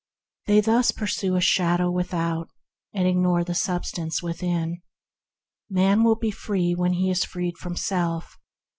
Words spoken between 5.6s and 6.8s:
Man will be free